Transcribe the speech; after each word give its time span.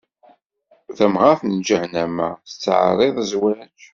Tamɣaṛt 0.97 1.41
n 1.45 1.51
lǧahennama, 1.59 2.29
tettɛeṛṛiḍ 2.47 3.15
zzwaǧ. 3.29 3.79